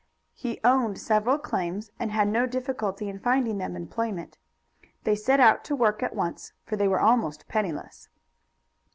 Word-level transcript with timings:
He 0.33 0.59
owned 0.63 0.97
several 0.97 1.37
claims, 1.37 1.91
and 1.99 2.11
had 2.11 2.27
no 2.27 2.47
difficulty 2.47 3.07
in 3.07 3.19
finding 3.19 3.59
them 3.59 3.75
employment. 3.75 4.39
They 5.03 5.13
set 5.15 5.63
to 5.65 5.75
work 5.75 6.01
at 6.01 6.15
once, 6.15 6.53
for 6.65 6.75
they 6.75 6.87
were 6.87 6.99
almost 6.99 7.47
penniless. 7.47 8.09